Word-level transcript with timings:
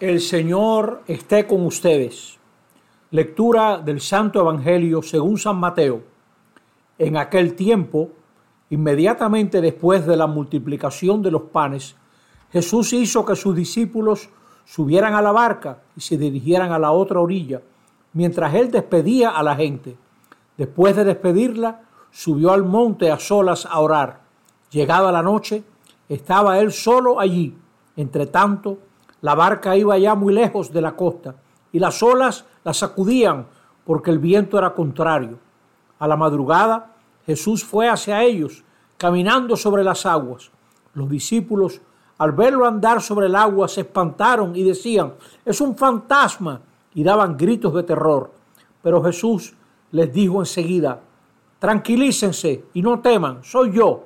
El 0.00 0.20
Señor 0.20 1.02
esté 1.06 1.46
con 1.46 1.64
ustedes. 1.64 2.36
Lectura 3.12 3.78
del 3.78 4.00
Santo 4.00 4.40
Evangelio 4.40 5.02
según 5.02 5.38
San 5.38 5.56
Mateo. 5.56 6.02
En 6.98 7.16
aquel 7.16 7.54
tiempo, 7.54 8.10
inmediatamente 8.70 9.60
después 9.60 10.04
de 10.04 10.16
la 10.16 10.26
multiplicación 10.26 11.22
de 11.22 11.30
los 11.30 11.42
panes, 11.42 11.94
Jesús 12.50 12.92
hizo 12.92 13.24
que 13.24 13.36
sus 13.36 13.54
discípulos 13.54 14.30
subieran 14.64 15.14
a 15.14 15.22
la 15.22 15.30
barca 15.30 15.78
y 15.96 16.00
se 16.00 16.18
dirigieran 16.18 16.72
a 16.72 16.78
la 16.80 16.90
otra 16.90 17.20
orilla, 17.20 17.62
mientras 18.14 18.52
él 18.54 18.72
despedía 18.72 19.30
a 19.30 19.44
la 19.44 19.54
gente. 19.54 19.96
Después 20.56 20.96
de 20.96 21.04
despedirla, 21.04 21.82
subió 22.10 22.52
al 22.52 22.64
monte 22.64 23.12
a 23.12 23.20
solas 23.20 23.64
a 23.64 23.78
orar. 23.78 24.22
Llegada 24.70 25.12
la 25.12 25.22
noche, 25.22 25.62
estaba 26.08 26.58
él 26.58 26.72
solo 26.72 27.20
allí. 27.20 27.56
Entre 27.96 28.26
tanto, 28.26 28.78
la 29.24 29.34
barca 29.34 29.74
iba 29.74 29.96
ya 29.96 30.14
muy 30.14 30.34
lejos 30.34 30.70
de 30.70 30.82
la 30.82 30.94
costa 30.94 31.34
y 31.72 31.78
las 31.78 32.02
olas 32.02 32.44
la 32.62 32.74
sacudían 32.74 33.46
porque 33.86 34.10
el 34.10 34.18
viento 34.18 34.58
era 34.58 34.74
contrario. 34.74 35.38
A 35.98 36.06
la 36.06 36.14
madrugada 36.14 36.92
Jesús 37.24 37.64
fue 37.64 37.88
hacia 37.88 38.22
ellos, 38.22 38.64
caminando 38.98 39.56
sobre 39.56 39.82
las 39.82 40.04
aguas. 40.04 40.50
Los 40.92 41.08
discípulos, 41.08 41.80
al 42.18 42.32
verlo 42.32 42.66
andar 42.66 43.00
sobre 43.00 43.28
el 43.28 43.34
agua, 43.34 43.66
se 43.66 43.80
espantaron 43.80 44.54
y 44.54 44.62
decían, 44.62 45.14
es 45.42 45.58
un 45.62 45.74
fantasma, 45.74 46.60
y 46.92 47.02
daban 47.02 47.38
gritos 47.38 47.72
de 47.72 47.82
terror. 47.82 48.30
Pero 48.82 49.02
Jesús 49.02 49.54
les 49.92 50.12
dijo 50.12 50.40
enseguida, 50.40 51.00
tranquilícense 51.58 52.66
y 52.74 52.82
no 52.82 53.00
teman, 53.00 53.42
soy 53.42 53.72
yo. 53.72 54.04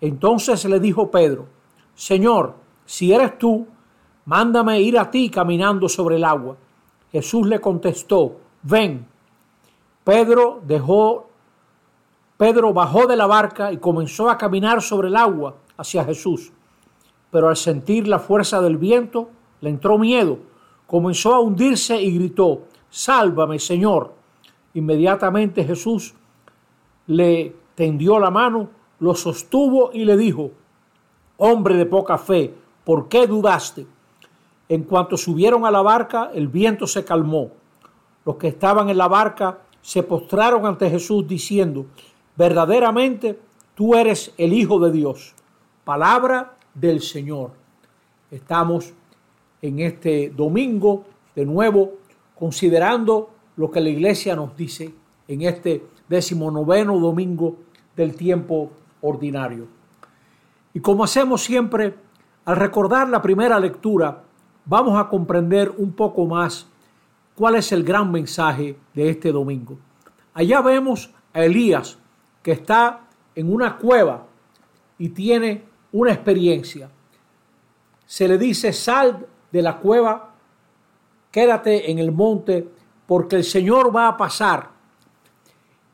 Entonces 0.00 0.64
le 0.64 0.80
dijo 0.80 1.08
Pedro, 1.08 1.46
Señor, 1.94 2.54
si 2.84 3.12
eres 3.12 3.38
tú, 3.38 3.68
mándame 4.24 4.80
ir 4.80 4.98
a 4.98 5.10
ti 5.10 5.30
caminando 5.30 5.88
sobre 5.88 6.16
el 6.16 6.24
agua. 6.24 6.56
Jesús 7.12 7.46
le 7.46 7.60
contestó, 7.60 8.36
ven. 8.62 9.06
Pedro 10.02 10.60
dejó, 10.66 11.28
Pedro 12.36 12.72
bajó 12.72 13.06
de 13.06 13.16
la 13.16 13.26
barca 13.26 13.72
y 13.72 13.78
comenzó 13.78 14.28
a 14.28 14.38
caminar 14.38 14.82
sobre 14.82 15.08
el 15.08 15.16
agua 15.16 15.54
hacia 15.76 16.04
Jesús. 16.04 16.52
Pero 17.30 17.48
al 17.48 17.56
sentir 17.56 18.06
la 18.08 18.18
fuerza 18.18 18.60
del 18.60 18.76
viento, 18.76 19.30
le 19.60 19.70
entró 19.70 19.98
miedo, 19.98 20.38
comenzó 20.86 21.34
a 21.34 21.40
hundirse 21.40 22.00
y 22.00 22.14
gritó, 22.14 22.62
sálvame, 22.90 23.58
Señor. 23.58 24.12
Inmediatamente 24.74 25.64
Jesús 25.64 26.14
le 27.06 27.54
tendió 27.74 28.18
la 28.18 28.30
mano, 28.30 28.68
lo 29.00 29.14
sostuvo 29.14 29.90
y 29.92 30.04
le 30.04 30.16
dijo, 30.16 30.50
hombre 31.36 31.76
de 31.76 31.86
poca 31.86 32.18
fe, 32.18 32.54
¿por 32.84 33.08
qué 33.08 33.26
dudaste? 33.26 33.86
En 34.68 34.84
cuanto 34.84 35.16
subieron 35.16 35.66
a 35.66 35.70
la 35.70 35.82
barca, 35.82 36.30
el 36.34 36.48
viento 36.48 36.86
se 36.86 37.04
calmó. 37.04 37.50
Los 38.24 38.36
que 38.36 38.48
estaban 38.48 38.88
en 38.88 38.98
la 38.98 39.08
barca 39.08 39.58
se 39.82 40.02
postraron 40.02 40.64
ante 40.64 40.88
Jesús 40.88 41.26
diciendo, 41.28 41.86
verdaderamente 42.36 43.38
tú 43.74 43.94
eres 43.94 44.32
el 44.38 44.52
Hijo 44.52 44.78
de 44.78 44.90
Dios. 44.90 45.34
Palabra 45.84 46.56
del 46.74 47.02
Señor. 47.02 47.52
Estamos 48.30 48.94
en 49.60 49.80
este 49.80 50.30
domingo 50.30 51.04
de 51.34 51.44
nuevo 51.44 51.92
considerando 52.34 53.30
lo 53.56 53.70
que 53.70 53.80
la 53.80 53.90
iglesia 53.90 54.34
nos 54.34 54.56
dice 54.56 54.94
en 55.28 55.42
este 55.42 55.84
decimonoveno 56.08 56.98
domingo 56.98 57.56
del 57.96 58.14
tiempo 58.16 58.70
ordinario. 59.02 59.66
Y 60.72 60.80
como 60.80 61.04
hacemos 61.04 61.42
siempre, 61.42 61.94
al 62.44 62.56
recordar 62.56 63.08
la 63.08 63.22
primera 63.22 63.60
lectura, 63.60 64.22
vamos 64.64 64.98
a 64.98 65.08
comprender 65.08 65.72
un 65.76 65.92
poco 65.92 66.26
más 66.26 66.66
cuál 67.34 67.56
es 67.56 67.72
el 67.72 67.84
gran 67.84 68.10
mensaje 68.10 68.76
de 68.94 69.10
este 69.10 69.32
domingo. 69.32 69.78
Allá 70.32 70.60
vemos 70.60 71.10
a 71.32 71.44
Elías 71.44 71.98
que 72.42 72.52
está 72.52 73.00
en 73.34 73.52
una 73.52 73.76
cueva 73.76 74.26
y 74.98 75.10
tiene 75.10 75.64
una 75.92 76.12
experiencia. 76.12 76.88
Se 78.06 78.28
le 78.28 78.38
dice, 78.38 78.72
sal 78.72 79.26
de 79.50 79.62
la 79.62 79.78
cueva, 79.78 80.34
quédate 81.30 81.90
en 81.90 81.98
el 81.98 82.12
monte, 82.12 82.68
porque 83.06 83.36
el 83.36 83.44
Señor 83.44 83.94
va 83.94 84.08
a 84.08 84.16
pasar. 84.16 84.70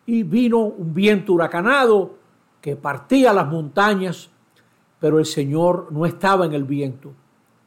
Y 0.07 0.23
vino 0.23 0.59
un 0.59 0.93
viento 0.93 1.33
huracanado 1.33 2.15
que 2.61 2.77
partía 2.77 3.33
las 3.33 3.47
montañas, 3.47 4.31
pero 4.99 5.19
el 5.19 5.27
Señor 5.27 5.89
no 5.91 6.05
estaba 6.05 6.47
en 6.47 6.53
el 6.53 6.65
viento 6.65 7.13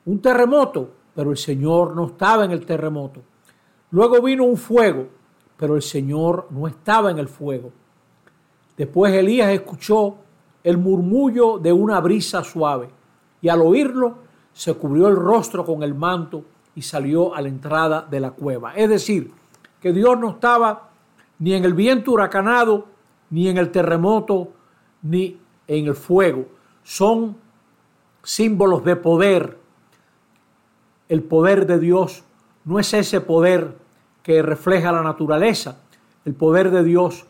un 0.05 0.19
terremoto, 0.19 0.89
pero 1.15 1.31
el 1.31 1.37
Señor 1.37 1.95
no 1.95 2.07
estaba 2.07 2.45
en 2.45 2.51
el 2.51 2.65
terremoto. 2.65 3.21
Luego 3.91 4.21
vino 4.21 4.43
un 4.43 4.57
fuego, 4.57 5.07
pero 5.57 5.75
el 5.75 5.81
Señor 5.81 6.47
no 6.49 6.67
estaba 6.67 7.11
en 7.11 7.19
el 7.19 7.27
fuego. 7.27 7.71
Después 8.75 9.13
Elías 9.13 9.51
escuchó 9.51 10.15
el 10.63 10.77
murmullo 10.77 11.59
de 11.59 11.71
una 11.71 11.99
brisa 11.99 12.43
suave 12.43 12.89
y 13.41 13.49
al 13.49 13.61
oírlo 13.61 14.15
se 14.53 14.73
cubrió 14.73 15.07
el 15.07 15.15
rostro 15.15 15.65
con 15.65 15.83
el 15.83 15.93
manto 15.93 16.43
y 16.75 16.81
salió 16.81 17.35
a 17.35 17.41
la 17.41 17.49
entrada 17.49 18.07
de 18.09 18.19
la 18.19 18.31
cueva. 18.31 18.73
Es 18.75 18.89
decir, 18.89 19.31
que 19.79 19.91
Dios 19.91 20.17
no 20.17 20.31
estaba 20.31 20.89
ni 21.39 21.53
en 21.53 21.65
el 21.65 21.73
viento 21.73 22.11
huracanado, 22.11 22.85
ni 23.29 23.49
en 23.49 23.57
el 23.57 23.71
terremoto, 23.71 24.53
ni 25.01 25.39
en 25.67 25.87
el 25.87 25.95
fuego. 25.95 26.45
Son 26.83 27.35
símbolos 28.23 28.83
de 28.83 28.95
poder, 28.95 29.59
el 31.09 31.23
poder 31.23 31.65
de 31.67 31.79
Dios 31.79 32.23
no 32.65 32.79
es 32.79 32.93
ese 32.93 33.21
poder 33.21 33.77
que 34.21 34.41
refleja 34.41 34.91
la 34.91 35.01
naturaleza. 35.01 35.77
El 36.25 36.33
poder 36.33 36.71
de 36.71 36.83
Dios 36.83 37.25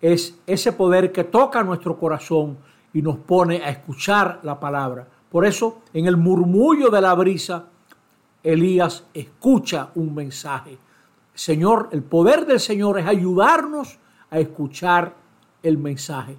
es 0.00 0.38
ese 0.46 0.72
poder 0.72 1.12
que 1.12 1.24
toca 1.24 1.62
nuestro 1.62 1.98
corazón 1.98 2.58
y 2.92 3.02
nos 3.02 3.16
pone 3.18 3.62
a 3.62 3.70
escuchar 3.70 4.40
la 4.42 4.58
palabra. 4.60 5.08
Por 5.30 5.44
eso, 5.44 5.82
en 5.92 6.06
el 6.06 6.16
murmullo 6.16 6.88
de 6.88 7.00
la 7.00 7.14
brisa, 7.14 7.64
Elías 8.42 9.04
escucha 9.12 9.90
un 9.96 10.14
mensaje. 10.14 10.78
Señor, 11.34 11.88
el 11.90 12.02
poder 12.02 12.46
del 12.46 12.60
Señor 12.60 12.98
es 12.98 13.06
ayudarnos 13.06 13.98
a 14.30 14.38
escuchar 14.38 15.14
el 15.62 15.78
mensaje. 15.78 16.38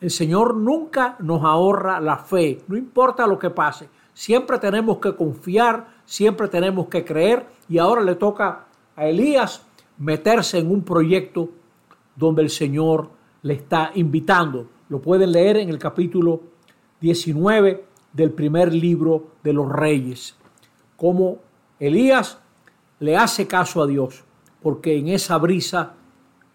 El 0.00 0.10
Señor 0.10 0.56
nunca 0.56 1.16
nos 1.20 1.42
ahorra 1.44 2.00
la 2.00 2.18
fe, 2.18 2.62
no 2.68 2.76
importa 2.76 3.26
lo 3.26 3.38
que 3.38 3.50
pase. 3.50 3.88
Siempre 4.18 4.58
tenemos 4.58 4.98
que 4.98 5.14
confiar, 5.14 6.02
siempre 6.04 6.48
tenemos 6.48 6.88
que 6.88 7.04
creer 7.04 7.46
y 7.68 7.78
ahora 7.78 8.02
le 8.02 8.16
toca 8.16 8.66
a 8.96 9.06
Elías 9.06 9.62
meterse 9.96 10.58
en 10.58 10.72
un 10.72 10.82
proyecto 10.82 11.50
donde 12.16 12.42
el 12.42 12.50
Señor 12.50 13.10
le 13.42 13.54
está 13.54 13.92
invitando. 13.94 14.66
Lo 14.88 15.00
pueden 15.00 15.30
leer 15.30 15.58
en 15.58 15.68
el 15.68 15.78
capítulo 15.78 16.40
19 17.00 17.84
del 18.12 18.32
primer 18.32 18.74
libro 18.74 19.34
de 19.44 19.52
los 19.52 19.70
reyes. 19.70 20.34
Como 20.96 21.38
Elías 21.78 22.40
le 22.98 23.16
hace 23.16 23.46
caso 23.46 23.82
a 23.82 23.86
Dios, 23.86 24.24
porque 24.60 24.98
en 24.98 25.06
esa 25.10 25.38
brisa 25.38 25.94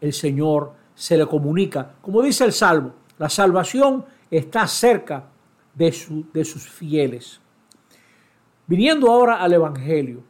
el 0.01 0.11
Señor 0.11 0.73
se 0.95 1.15
le 1.15 1.25
comunica. 1.27 1.95
Como 2.01 2.21
dice 2.23 2.43
el 2.43 2.51
Salmo, 2.51 2.91
la 3.17 3.29
salvación 3.29 4.03
está 4.29 4.67
cerca 4.67 5.29
de, 5.73 5.95
de 6.33 6.43
sus 6.43 6.67
fieles. 6.67 7.39
Viniendo 8.65 9.11
ahora 9.11 9.41
al 9.41 9.53
Evangelio, 9.53 10.21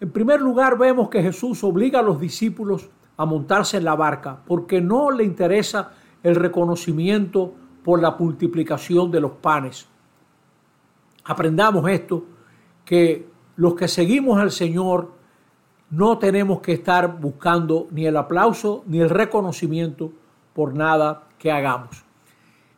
en 0.00 0.10
primer 0.10 0.40
lugar 0.40 0.78
vemos 0.78 1.10
que 1.10 1.22
Jesús 1.22 1.62
obliga 1.62 1.98
a 1.98 2.02
los 2.02 2.18
discípulos 2.18 2.88
a 3.18 3.26
montarse 3.26 3.76
en 3.76 3.84
la 3.84 3.94
barca 3.94 4.40
porque 4.46 4.80
no 4.80 5.10
le 5.10 5.24
interesa 5.24 5.92
el 6.22 6.34
reconocimiento 6.34 7.52
por 7.84 8.00
la 8.00 8.12
multiplicación 8.12 9.10
de 9.10 9.20
los 9.20 9.32
panes. 9.32 9.86
Aprendamos 11.24 11.86
esto, 11.88 12.24
que 12.84 13.28
los 13.56 13.74
que 13.74 13.88
seguimos 13.88 14.38
al 14.38 14.50
Señor 14.50 15.12
no 15.90 16.18
tenemos 16.18 16.60
que 16.60 16.72
estar 16.72 17.20
buscando 17.20 17.88
ni 17.90 18.06
el 18.06 18.16
aplauso 18.16 18.82
ni 18.86 19.00
el 19.00 19.10
reconocimiento 19.10 20.12
por 20.54 20.74
nada 20.74 21.24
que 21.38 21.52
hagamos. 21.52 22.04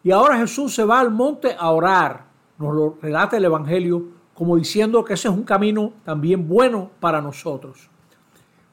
Y 0.03 0.11
ahora 0.11 0.39
Jesús 0.39 0.75
se 0.75 0.85
va 0.85 0.99
al 0.99 1.13
monte 1.13 1.55
a 1.57 1.71
orar, 1.71 2.25
nos 2.59 2.75
lo 2.75 2.99
relata 3.01 3.37
el 3.37 3.45
Evangelio 3.45 4.22
como 4.35 4.57
diciendo 4.57 5.05
que 5.05 5.15
ese 5.15 5.29
es 5.29 5.35
un 5.35 5.45
camino 5.45 5.93
también 6.05 6.49
bueno 6.49 6.91
para 7.01 7.21
nosotros. 7.21 7.89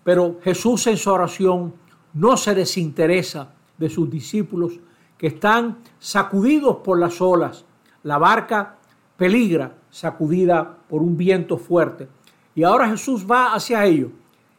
Pero 0.03 0.39
Jesús 0.41 0.87
en 0.87 0.97
su 0.97 1.11
oración 1.11 1.73
no 2.13 2.37
se 2.37 2.55
desinteresa 2.55 3.53
de 3.77 3.89
sus 3.89 4.09
discípulos 4.09 4.79
que 5.17 5.27
están 5.27 5.79
sacudidos 5.99 6.77
por 6.77 6.99
las 6.99 7.21
olas. 7.21 7.65
La 8.03 8.17
barca 8.17 8.77
peligra, 9.17 9.75
sacudida 9.89 10.77
por 10.87 11.01
un 11.01 11.17
viento 11.17 11.57
fuerte. 11.57 12.07
Y 12.55 12.63
ahora 12.63 12.89
Jesús 12.89 13.25
va 13.29 13.53
hacia 13.53 13.85
ellos. 13.85 14.11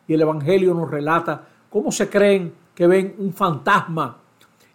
Y 0.06 0.14
el 0.14 0.20
Evangelio 0.20 0.74
nos 0.74 0.90
relata 0.90 1.46
cómo 1.70 1.90
se 1.90 2.08
creen 2.08 2.52
que 2.74 2.86
ven 2.86 3.14
un 3.18 3.32
fantasma. 3.32 4.18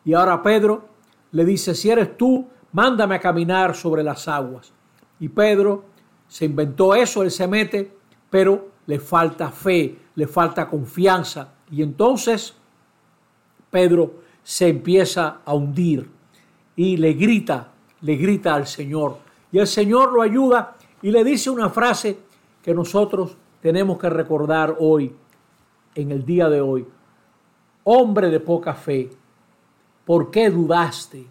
Y 0.04 0.14
ahora 0.14 0.42
Pedro 0.42 0.86
le 1.32 1.46
dice, 1.46 1.76
si 1.76 1.90
eres 1.90 2.18
tú, 2.18 2.48
mándame 2.72 3.16
a 3.16 3.20
caminar 3.20 3.76
sobre 3.76 4.04
las 4.04 4.28
aguas. 4.28 4.74
Y 5.20 5.30
Pedro 5.30 5.86
se 6.28 6.46
inventó 6.46 6.96
eso, 6.96 7.24
él 7.24 7.32
se 7.32 7.48
mete, 7.48 7.92
pero 8.30 8.70
le 8.88 9.00
falta 9.00 9.50
fe, 9.52 9.98
le 10.16 10.28
falta 10.28 10.68
confianza. 10.68 11.54
Y 11.72 11.82
entonces 11.82 12.56
Pedro 13.70 14.14
se 14.44 14.68
empieza 14.68 15.40
a 15.44 15.54
hundir 15.54 16.10
y 16.76 16.98
le 16.98 17.14
grita, 17.14 17.72
le 18.02 18.16
grita 18.16 18.56
al 18.56 18.68
Señor. 18.68 19.18
Y 19.52 19.60
el 19.60 19.68
Señor 19.68 20.14
lo 20.14 20.22
ayuda 20.22 20.76
y 21.02 21.12
le 21.12 21.24
dice 21.24 21.50
una 21.50 21.70
frase 21.70 22.18
que 22.62 22.74
nosotros 22.74 23.38
tenemos 23.62 23.98
que 23.98 24.10
recordar 24.10 24.76
hoy, 24.80 25.16
en 25.96 26.12
el 26.12 26.26
día 26.26 26.50
de 26.50 26.62
hoy. 26.62 26.86
Hombre 27.84 28.30
de 28.30 28.40
poca 28.40 28.74
fe, 28.74 29.10
¿por 30.04 30.30
qué 30.30 30.50
dudaste? 30.50 31.26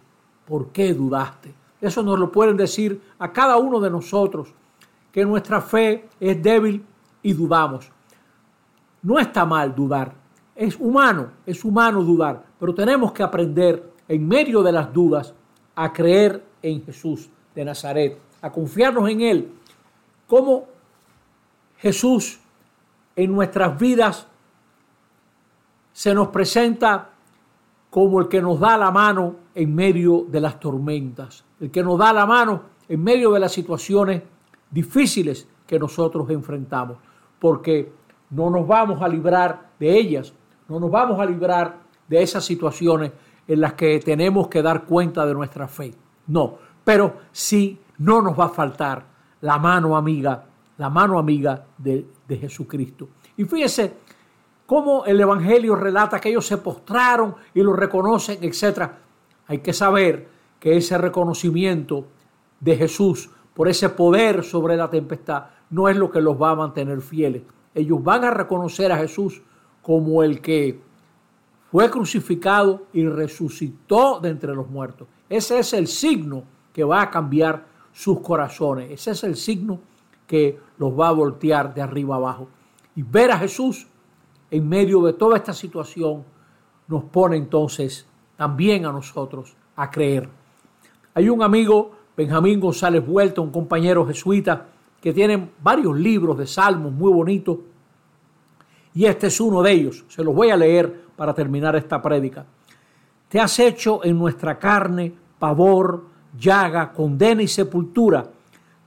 ¿Por 0.45 0.69
qué 0.69 0.93
dudaste? 0.93 1.53
Eso 1.79 2.01
nos 2.03 2.17
lo 2.19 2.31
pueden 2.31 2.57
decir 2.57 3.01
a 3.19 3.31
cada 3.31 3.57
uno 3.57 3.79
de 3.79 3.89
nosotros, 3.89 4.53
que 5.15 5.23
nuestra 5.23 5.61
fe 5.61 6.09
es 6.19 6.43
débil 6.43 6.85
y 7.23 7.31
dudamos. 7.31 7.89
No 9.01 9.17
está 9.17 9.45
mal 9.45 9.73
dudar, 9.73 10.13
es 10.53 10.75
humano, 10.77 11.31
es 11.45 11.63
humano 11.63 12.03
dudar, 12.03 12.43
pero 12.59 12.75
tenemos 12.75 13.13
que 13.13 13.23
aprender 13.23 13.93
en 14.09 14.27
medio 14.27 14.61
de 14.61 14.73
las 14.73 14.91
dudas 14.91 15.33
a 15.73 15.93
creer 15.93 16.43
en 16.61 16.83
Jesús 16.83 17.29
de 17.55 17.63
Nazaret, 17.63 18.19
a 18.41 18.51
confiarnos 18.51 19.09
en 19.09 19.21
Él, 19.21 19.53
como 20.27 20.65
Jesús 21.77 22.37
en 23.15 23.31
nuestras 23.31 23.79
vidas 23.79 24.27
se 25.93 26.13
nos 26.13 26.27
presenta 26.27 27.11
como 27.89 28.19
el 28.19 28.27
que 28.27 28.41
nos 28.41 28.59
da 28.59 28.77
la 28.77 28.91
mano 28.91 29.35
en 29.55 29.73
medio 29.73 30.25
de 30.27 30.41
las 30.41 30.59
tormentas, 30.59 31.45
el 31.61 31.71
que 31.71 31.83
nos 31.83 31.97
da 31.97 32.11
la 32.11 32.25
mano 32.25 32.63
en 32.89 33.01
medio 33.01 33.31
de 33.31 33.39
las 33.39 33.53
situaciones 33.53 34.34
difíciles 34.69 35.47
que 35.65 35.79
nosotros 35.79 36.29
enfrentamos, 36.29 36.97
porque 37.39 37.91
no 38.29 38.49
nos 38.49 38.67
vamos 38.67 39.01
a 39.01 39.07
librar 39.07 39.71
de 39.79 39.97
ellas, 39.97 40.33
no 40.67 40.79
nos 40.79 40.91
vamos 40.91 41.19
a 41.19 41.25
librar 41.25 41.79
de 42.07 42.21
esas 42.21 42.43
situaciones 42.45 43.11
en 43.47 43.61
las 43.61 43.73
que 43.73 43.99
tenemos 43.99 44.47
que 44.47 44.61
dar 44.61 44.85
cuenta 44.85 45.25
de 45.25 45.33
nuestra 45.33 45.67
fe. 45.67 45.93
No, 46.27 46.57
pero 46.83 47.17
sí 47.31 47.79
no 47.99 48.21
nos 48.21 48.39
va 48.39 48.45
a 48.45 48.49
faltar 48.49 49.05
la 49.41 49.57
mano 49.57 49.95
amiga, 49.95 50.45
la 50.77 50.89
mano 50.89 51.19
amiga 51.19 51.65
de, 51.77 52.05
de 52.27 52.37
Jesucristo. 52.37 53.09
Y 53.37 53.45
fíjese 53.45 53.93
cómo 54.65 55.05
el 55.05 55.19
Evangelio 55.19 55.75
relata 55.75 56.19
que 56.19 56.29
ellos 56.29 56.47
se 56.47 56.57
postraron 56.57 57.35
y 57.53 57.61
lo 57.61 57.73
reconocen, 57.73 58.39
etc. 58.41 58.89
Hay 59.47 59.59
que 59.59 59.73
saber 59.73 60.27
que 60.59 60.77
ese 60.77 60.97
reconocimiento 60.97 62.07
de 62.59 62.75
Jesús 62.75 63.29
por 63.55 63.67
ese 63.67 63.89
poder 63.89 64.43
sobre 64.43 64.77
la 64.77 64.89
tempestad 64.89 65.45
no 65.71 65.89
es 65.89 65.97
lo 65.97 66.11
que 66.11 66.21
los 66.21 66.39
va 66.39 66.51
a 66.51 66.55
mantener 66.55 67.01
fieles. 67.01 67.41
Ellos 67.73 68.03
van 68.03 68.23
a 68.23 68.31
reconocer 68.31 68.91
a 68.91 68.97
Jesús 68.97 69.41
como 69.81 70.21
el 70.21 70.41
que 70.41 70.79
fue 71.71 71.89
crucificado 71.89 72.83
y 72.93 73.07
resucitó 73.07 74.19
de 74.19 74.29
entre 74.29 74.53
los 74.53 74.69
muertos. 74.69 75.07
Ese 75.29 75.59
es 75.59 75.73
el 75.73 75.87
signo 75.87 76.43
que 76.71 76.83
va 76.83 77.01
a 77.01 77.09
cambiar 77.09 77.65
sus 77.91 78.19
corazones. 78.19 78.91
Ese 78.91 79.11
es 79.11 79.23
el 79.23 79.35
signo 79.35 79.79
que 80.27 80.59
los 80.77 80.97
va 80.97 81.09
a 81.09 81.13
voltear 81.13 81.73
de 81.73 81.81
arriba 81.81 82.15
abajo. 82.15 82.47
Y 82.95 83.03
ver 83.03 83.31
a 83.31 83.37
Jesús 83.37 83.87
en 84.51 84.67
medio 84.67 85.01
de 85.01 85.13
toda 85.13 85.37
esta 85.37 85.53
situación 85.53 86.23
nos 86.87 87.03
pone 87.05 87.37
entonces 87.37 88.05
también 88.37 88.85
a 88.85 88.91
nosotros 88.91 89.55
a 89.75 89.89
creer. 89.89 90.29
Hay 91.13 91.29
un 91.29 91.41
amigo, 91.41 91.91
Benjamín 92.15 92.59
González 92.59 93.05
Vuelta, 93.05 93.41
un 93.41 93.51
compañero 93.51 94.05
jesuita, 94.05 94.67
que 95.01 95.13
tiene 95.13 95.49
varios 95.61 95.97
libros 95.97 96.37
de 96.37 96.47
salmos 96.47 96.91
muy 96.91 97.11
bonitos, 97.11 97.57
y 98.93 99.05
este 99.05 99.27
es 99.27 99.39
uno 99.41 99.61
de 99.61 99.73
ellos. 99.73 100.05
Se 100.07 100.23
los 100.23 100.33
voy 100.33 100.49
a 100.49 100.57
leer 100.57 101.05
para 101.17 101.33
terminar 101.33 101.75
esta 101.75 102.01
prédica. 102.01 102.45
Te 103.27 103.39
has 103.39 103.59
hecho 103.59 104.03
en 104.05 104.17
nuestra 104.17 104.57
carne 104.57 105.13
pavor, 105.37 106.05
llaga, 106.39 106.93
condena 106.93 107.43
y 107.43 107.47
sepultura. 107.47 108.25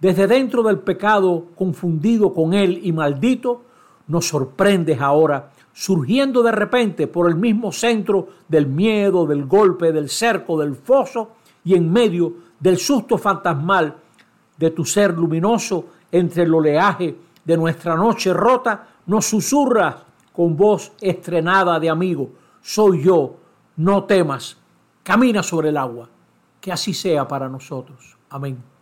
Desde 0.01 0.27
dentro 0.27 0.63
del 0.63 0.79
pecado, 0.79 1.47
confundido 1.55 2.33
con 2.33 2.55
él 2.55 2.81
y 2.83 2.93
maldito, 2.93 3.63
nos 4.07 4.27
sorprendes 4.27 4.99
ahora, 5.01 5.51
surgiendo 5.75 6.43
de 6.43 6.53
repente 6.53 7.07
por 7.07 7.29
el 7.29 7.37
mismo 7.37 7.71
centro 7.71 8.29
del 8.49 8.67
miedo, 8.67 9.27
del 9.27 9.45
golpe, 9.45 9.93
del 9.93 10.09
cerco, 10.09 10.59
del 10.59 10.75
foso 10.75 11.33
y 11.65 11.75
en 11.75 11.93
medio 11.93 12.33
del 12.59 12.79
susto 12.79 13.19
fantasmal 13.19 13.97
de 14.57 14.71
tu 14.71 14.85
ser 14.85 15.17
luminoso 15.17 15.87
entre 16.11 16.43
el 16.43 16.55
oleaje 16.55 17.17
de 17.45 17.57
nuestra 17.57 17.95
noche 17.95 18.33
rota, 18.33 18.87
nos 19.07 19.27
susurras 19.27 19.97
con 20.33 20.57
voz 20.57 20.93
estrenada 21.01 21.81
de 21.81 21.91
amigo, 21.91 22.31
soy 22.61 23.03
yo, 23.03 23.37
no 23.77 24.05
temas, 24.05 24.57
camina 25.03 25.43
sobre 25.43 25.71
el 25.71 25.77
agua, 25.77 26.09
que 26.61 26.73
así 26.73 26.93
sea 26.93 27.27
para 27.27 27.49
nosotros. 27.49 28.17
Amén. 28.31 28.78